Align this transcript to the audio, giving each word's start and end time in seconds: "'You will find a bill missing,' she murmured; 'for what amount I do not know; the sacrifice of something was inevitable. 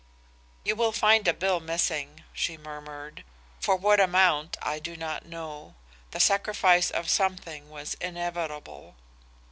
"'You 0.65 0.75
will 0.75 0.91
find 0.91 1.27
a 1.27 1.31
bill 1.33 1.59
missing,' 1.59 2.23
she 2.33 2.57
murmured; 2.57 3.23
'for 3.59 3.75
what 3.75 3.99
amount 3.99 4.57
I 4.59 4.79
do 4.79 4.97
not 4.97 5.27
know; 5.27 5.75
the 6.09 6.19
sacrifice 6.19 6.89
of 6.89 7.07
something 7.07 7.69
was 7.69 7.93
inevitable. 8.01 8.95